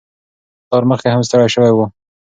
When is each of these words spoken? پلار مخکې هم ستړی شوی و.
پلار 0.67 0.83
مخکې 0.89 1.09
هم 1.13 1.21
ستړی 1.27 1.47
شوی 1.55 1.71
و. 1.73 1.79